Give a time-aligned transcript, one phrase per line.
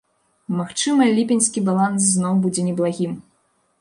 [0.59, 3.13] Магчыма, ліпеньскі баланс зноў будзе неблагім.